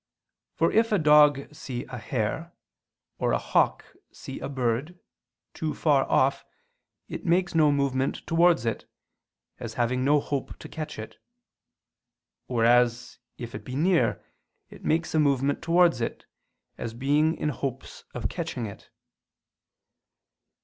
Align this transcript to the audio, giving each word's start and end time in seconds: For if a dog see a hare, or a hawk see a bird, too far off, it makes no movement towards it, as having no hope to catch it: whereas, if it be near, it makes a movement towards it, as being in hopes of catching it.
For 0.55 0.71
if 0.71 0.91
a 0.91 0.97
dog 0.97 1.53
see 1.53 1.83
a 1.85 1.99
hare, 1.99 2.53
or 3.19 3.31
a 3.33 3.37
hawk 3.37 3.85
see 4.11 4.39
a 4.39 4.49
bird, 4.49 4.97
too 5.53 5.75
far 5.75 6.09
off, 6.09 6.43
it 7.07 7.23
makes 7.23 7.53
no 7.53 7.71
movement 7.71 8.25
towards 8.25 8.65
it, 8.65 8.89
as 9.59 9.75
having 9.75 10.03
no 10.03 10.19
hope 10.19 10.57
to 10.57 10.67
catch 10.67 10.97
it: 10.97 11.17
whereas, 12.47 13.19
if 13.37 13.53
it 13.53 13.63
be 13.63 13.75
near, 13.75 14.25
it 14.71 14.83
makes 14.83 15.13
a 15.13 15.19
movement 15.19 15.61
towards 15.61 16.01
it, 16.01 16.25
as 16.79 16.95
being 16.95 17.35
in 17.37 17.49
hopes 17.49 18.03
of 18.15 18.27
catching 18.27 18.65
it. 18.65 18.89